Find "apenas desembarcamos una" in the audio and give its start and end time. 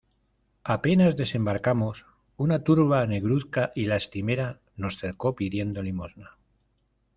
0.63-2.63